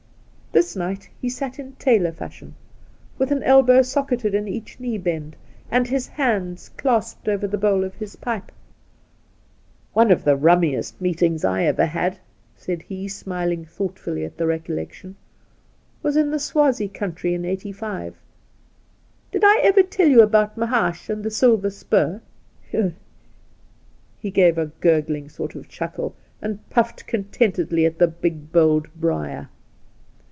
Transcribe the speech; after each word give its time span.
This 0.53 0.75
night 0.75 1.09
he 1.21 1.29
sat 1.29 1.59
in 1.59 1.77
tailor 1.79 2.11
fashion, 2.11 2.55
with 3.17 3.31
an 3.31 3.41
elbow 3.41 3.81
socketed 3.81 4.35
in 4.35 4.49
each 4.49 4.81
knee 4.81 4.97
bend, 4.97 5.37
and 5.71 5.87
his 5.87 6.07
hands 6.07 6.71
clasped 6.75 7.29
over 7.29 7.47
the 7.47 7.57
bowl 7.57 7.85
of 7.85 7.95
his 7.95 8.17
pipe.' 8.17 8.51
One 9.93 10.11
of 10.11 10.25
the 10.25 10.35
rummiest 10.35 10.99
meetings 10.99 11.45
I 11.45 11.63
ever 11.63 11.85
had,' 11.85 12.19
said 12.53 12.81
he, 12.81 13.07
smiling 13.07 13.63
thoughtfully 13.63 14.25
at 14.25 14.35
the 14.35 14.45
recollection,' 14.45 15.15
was 16.03 16.17
in 16.17 16.31
the 16.31 16.37
Swazie 16.39 16.89
country 16.89 17.33
in 17.33 17.45
'85. 17.45 18.17
Did 19.31 19.45
I 19.45 19.61
ever 19.63 19.83
tell 19.83 20.09
you 20.09 20.21
about 20.21 20.57
Mahaash 20.57 21.09
and 21.09 21.23
the 21.23 21.31
Silver 21.31 21.69
Spur?' 21.69 22.19
He 24.19 24.31
gave 24.31 24.57
a 24.57 24.65
gurgling 24.81 25.29
sort 25.29 25.55
of 25.55 25.69
chuckle, 25.69 26.13
and 26.41 26.69
puffed 26.69 27.07
contentedly 27.07 27.85
at 27.85 27.99
the 27.99 28.07
big 28.09 28.51
bowled 28.51 28.89
briar. 28.97 29.47